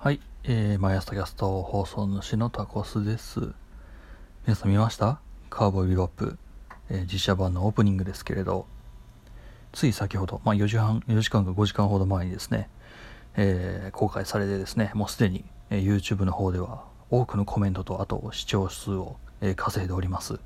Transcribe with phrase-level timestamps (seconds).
[0.00, 3.40] はい、えー、マイアサタキャスト放送主のタコスです。
[4.46, 5.18] 皆さん見ました？
[5.50, 6.38] カーボーイビバップ、
[6.88, 8.66] えー実写版のオープニングですけれど、
[9.72, 12.70] つい先ほど、まあ4時半、4時間か5時間ほど前にですね、
[13.36, 20.38] えー公開されてですね、もうすでに、えー YouTube の方では多くのコメントとあと視聴数を、えー稼いでおります。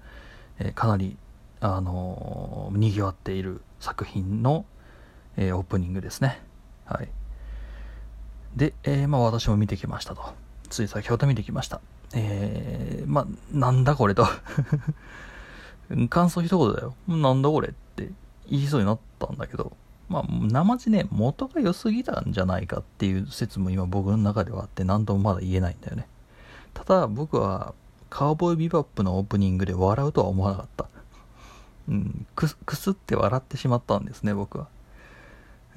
[0.61, 1.19] えーかなり、
[1.61, 4.65] あのー賑わっている作品の、
[5.37, 6.41] えーオープニングですね。
[6.87, 7.09] はい。
[8.57, 10.35] で、えーまあ私も見てきましたと。
[10.69, 11.81] つい先ほど見てきました。
[12.15, 14.27] えー、まあ、なんだこれと。
[16.09, 16.95] 感想一言だよ。
[17.09, 18.11] なんだこれって
[18.49, 19.77] 言いそうになったんだけど、
[20.09, 26.07] まあ、生地ね、元が良すぎたんじゃないかっていう説も今僕の中ではあって、何ともまだ言えないんだよね。
[26.75, 27.75] ただ僕は、
[28.11, 30.87] カウボーイビバップのオープニングで笑うとは思わなかった。
[31.89, 34.69] うん、くすくすって笑ってしまったんですね、僕は。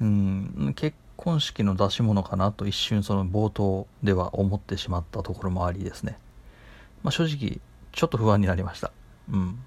[0.00, 6.18] うん、結婚式の出し物かなと一瞬その冒頭では思ってしまったところもありですね。
[7.02, 7.60] まあ正直、
[7.92, 8.92] ちょっと不安になりました。
[9.32, 9.58] うん。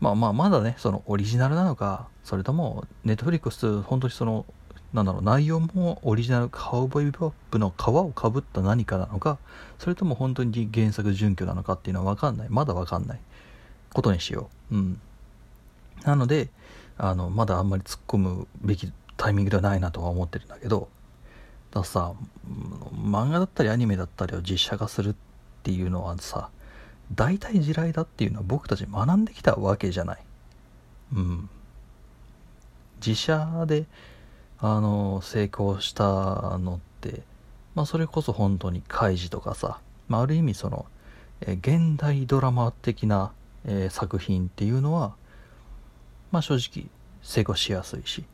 [0.00, 4.44] まあまあ、まだね、そのオリジナルなのか、それとも、ネットフリックス、本当にその、
[4.92, 9.38] なんだろう、内容もオリジナルカウボーイビバップの皮をかぶった何かなのか、
[9.78, 12.48] それとも本当に原作準拠なのかっていうのは分かんない。
[12.50, 13.20] まだ分かんない
[13.92, 14.74] ことにしよう。
[14.76, 15.00] うん。
[16.04, 16.50] なので、
[16.96, 18.92] あの、まだあんまり突っ込むべき
[19.24, 20.90] タイミングではないなとは思ってるんだけど、
[21.70, 22.12] だからさ、
[22.92, 25.14] 漫画だったりアニメだったりを実写化するっ
[25.62, 26.50] ていうのはさ、
[27.14, 30.22] 大体地雷だっていうのは僕たち学んできたわけじゃない。
[31.14, 31.48] うん。
[32.98, 33.86] 自社で、
[34.58, 36.04] あの、成功した
[36.58, 37.22] のって、
[37.74, 40.84] まあそれこそ本当にカイジとかさ、まあある意味その、
[41.40, 43.32] え現代ドラマ的な、
[43.64, 45.14] えー作品っていうのは、
[46.30, 46.90] まあ正直
[47.22, 48.24] 成功しやすいし、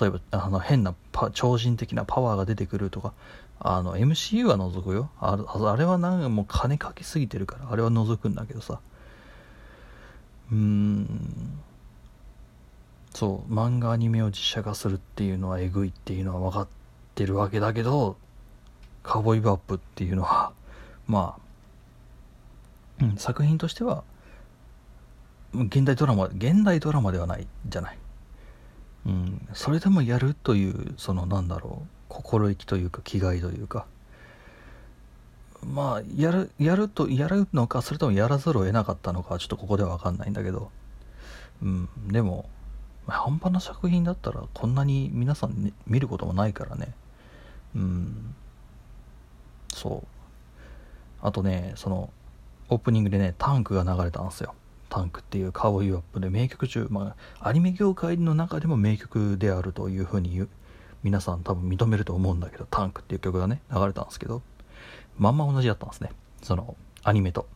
[0.00, 0.94] 例えばあの変な
[1.34, 3.12] 超人的なパワーが出てくるとか、
[3.60, 5.10] あの MCU は除くよ。
[5.20, 5.36] あ
[5.78, 8.80] れはなんかもう金かけすぎてるから、あれは除くんだけどさ。
[10.50, 11.08] うーん。
[13.14, 16.68] そう、漫画アニメを実写化するっていうのはえぐいっていうのは分かっ
[17.14, 18.16] てるわけだけど、
[19.02, 20.52] カウボーイバップっていうのは、
[21.06, 21.36] ま
[23.00, 24.04] あ、うん、作品としては、
[25.54, 27.98] 現代ドラマ、現代ドラマではないじゃない。
[29.06, 33.86] うん、それでもやるという、そのなんだろう、心意気というか、気概というか、
[35.64, 40.70] まあ、やる、やると、やるのか、それともやらざるを得なかったのか、ちょっとここではわかんないんだけど、
[41.62, 42.48] うん、でも、
[43.06, 46.94] 半端な作品だったら、こんなに皆さん、ね、見ることもないからね、
[47.74, 48.34] うん、
[49.72, 50.06] そう。
[51.20, 52.10] あとね、その、
[52.68, 54.54] オープニングでね、タンクが流れたんですよ。
[54.92, 60.48] タンクっていうカウボーイビバップで名曲中、まあ、アニメ業界の中でも名曲であるというふうに言う
[61.02, 64.42] 皆さん多分認めると思うんだけど、タンクっていう曲がね、流れたんですけど、
[65.16, 66.10] まんま同じだったんですね。
[66.42, 67.48] その、アニメと。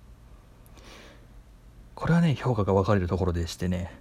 [1.94, 3.92] これはね、評価が分かれるところでしてね、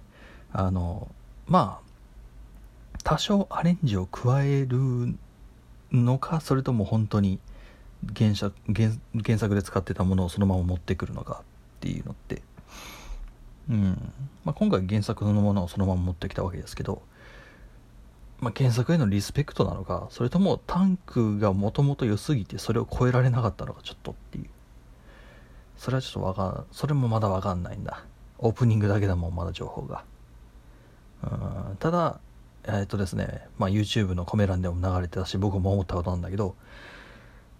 [0.50, 1.06] あの、
[1.46, 5.14] まあ、多少アレンジを加える
[5.92, 7.38] のか、それとも本当に
[8.16, 8.90] 原作原
[9.22, 12.42] 原作で使ってたものをそのまま持ってくるのかっていうのって、
[13.70, 14.12] うん。
[14.44, 17.02] まあ、今回原作のものをそのまま持ってきたわけですけど、
[18.40, 24.46] まあ、原作へのリスペクトなのかそれともタンクがもともと良すぎてそれを超えられなかったのかちょっとっていう。
[25.78, 28.04] それはちょっとわかんそれもまだわかんないんだ。
[28.38, 30.04] オープニングだけだもんまだ情報が。
[31.22, 31.26] う
[31.72, 31.76] ん。
[31.78, 32.20] ただ
[32.68, 36.56] えっとですね、まあ、YouTube のコメ欄でも流れてたし僕も思ったことなんだけど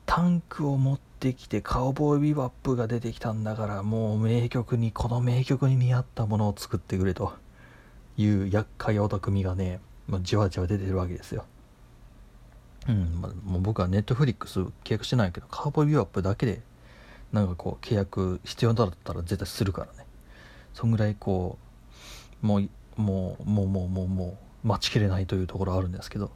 [0.06, 7.34] タンクを持ってきてカウボーイビバップが出てきたんだからもう名曲にこの名曲に見合ったものを作ってくれと。
[8.16, 11.44] いう厄介オタクみがねもうじわじわ出てるわけですよ。
[12.88, 16.62] うん、まあ、もう僕はネットフリックス契約してないけどカウボーイビバップだけで
[17.32, 20.06] なんかこう契約必要だったら絶対するからね。
[20.72, 21.58] そんぐらいこ
[22.42, 26.30] うもうもうもうもうもうもう待ちきれないというところあるんですけど。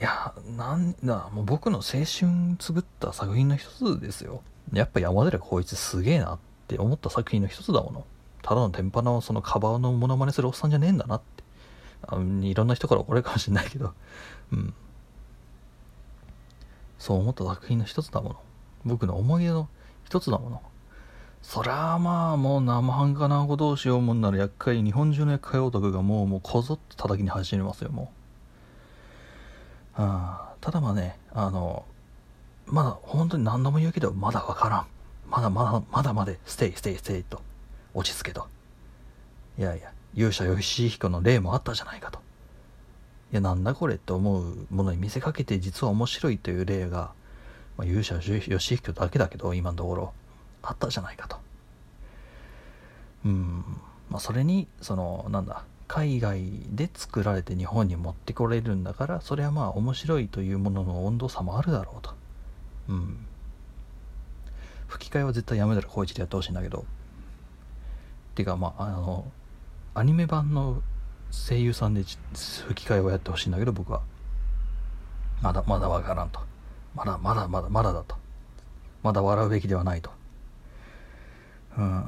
[0.00, 2.06] いや、なんだ、もう僕の青春
[2.58, 4.42] 作った作品の一つですよ。
[4.72, 8.04] やっぱ山寺こいつすげえなって思った作品の一つだもの。
[8.42, 11.44] ただの天パのそのカバーのモノマネするおっさんじゃねえんだなって。
[12.06, 13.92] あいろんな人から怒られるかもしれないけど、
[14.52, 14.74] うん。
[16.98, 18.36] そう思った作品の一つだもの。
[18.84, 19.68] 僕の思い出の
[20.04, 20.62] 一つだもの。
[21.42, 28.21] そりゃあまあもう生半可なことをしようもんなら厄介、日本中の厄介オタクがもうもうこぞって叩きに走りますよ、もう。
[29.94, 31.84] あただまあね、あの、
[32.66, 34.86] まだ本当に何度も言うけど、まだわからん。
[35.28, 37.40] まだまだ、まだまで、ステイ、ステイ、ステイと、
[37.94, 38.46] 落ち着けと。
[39.58, 42.18] いやいや、勇者義彦の例もあったじゃないかと
[43.32, 43.36] い。
[43.36, 47.12] やなんだこれって思うものに見せかけて実は面白いという例が、
[47.78, 50.12] まあ、勇者義彦だけだけど今のところ
[50.62, 51.36] あったじゃないかと
[53.24, 53.64] うん
[54.10, 56.40] まあそれにそのなんだ海外
[56.70, 62.14] で作られて日本に持ってこれるんだからそれはまあ面白いというものの温度差もあるだろうと。
[62.88, 63.26] うん。
[64.88, 66.86] 吹き替えは絶対やめたら高一でやってほしいんだけど。
[68.34, 69.30] てかまああの
[69.92, 70.82] アニメ版の
[71.30, 74.00] 声優さんで吹き替えをやってほしいんだけど僕は。
[75.42, 76.40] まだまだわからんと。
[76.94, 78.16] まだまだまだまだだと。
[79.02, 80.10] まだ笑うべきではないと。
[81.76, 82.04] うん。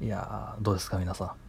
[0.00, 1.45] いやどうですか皆さん。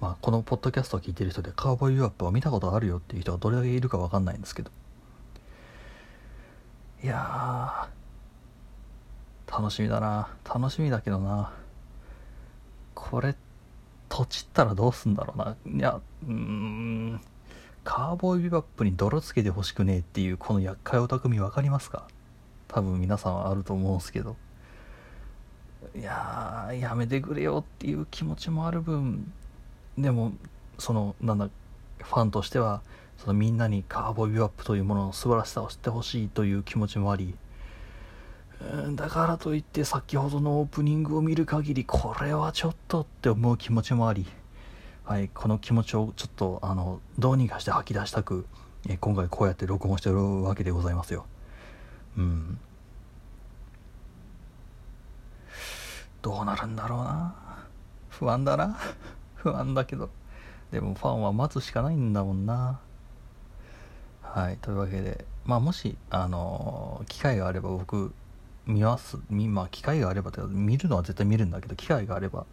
[0.00, 4.70] まあこのポッドキャストを聞いてる人でカウボーイビューアップを見たことあるよっていう人がどれだけいるかわかんないんですけど。
[7.02, 7.88] いや
[9.46, 10.28] 楽しみだな。
[10.44, 11.52] 楽しみだけどな。
[12.94, 13.34] これ
[14.08, 15.56] とちったらどうすんだろうな。
[15.66, 17.20] いやうん
[17.84, 22.08] カーボーイビバップに泥つけてほしくねえっていうこの厄介オタクみ分かりますか？
[22.66, 24.36] 多分皆さんはあると思うんすけど。
[25.94, 29.32] いややめてくれよっていう気持ちもある分
[29.98, 30.32] でも
[30.78, 31.48] そのなんだ
[32.02, 32.82] ファンとしては
[33.16, 37.34] そのみんなにカーボーイビバップというものの素晴らしさを知ってほしいという気持ちもあり
[38.94, 44.26] だからといって先ほどのオープニングを見る限りこれはちょっとって思う気持ちもあり、
[45.04, 48.46] はい、この気持ちをちょっとあのどうにかして吐き出したく、
[49.00, 51.26] 今回こうやって録音してるわけでございますよ。
[52.16, 52.58] うん。
[56.22, 57.34] どうなるんだろうな。
[58.08, 58.78] 不安だな。
[59.36, 60.10] 不安だけど。
[60.70, 62.80] でもファンは待つしかないんだもんな。
[64.22, 65.24] はいというわけで。
[65.44, 68.12] まあもしあの機会があれば僕
[68.66, 69.18] 見ます。
[69.30, 72.46] 見まあ機会があれば見るのは絶対見るんだけど機会があれば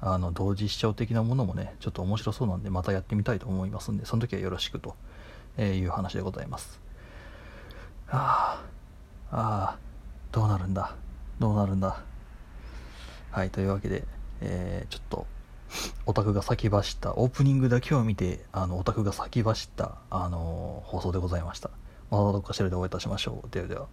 [0.00, 4.94] あの同時視聴的なものもねちょっと面白そうなんでまたやってみたいと思いますんでその時はよろしくと
[5.58, 6.80] いう話でございます。
[8.08, 8.62] あ
[9.32, 9.78] あああ
[10.30, 10.94] どうなるんだ？
[11.40, 12.00] どうなるんだ？
[13.32, 14.04] はいというわけで、
[14.40, 15.26] えー、ちょっと
[16.06, 17.14] オタクが先走った。
[17.14, 21.70] オープニングだけを見てあのオタクが先走った、あの、放送でございました。
[22.10, 23.50] またどっかしらでお会いいたしましょう。
[23.50, 23.86] ではでは。